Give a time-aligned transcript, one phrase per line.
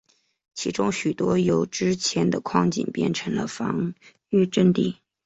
[0.55, 3.93] 其中许多是由之前的矿井变成了防
[4.29, 4.97] 御阵地。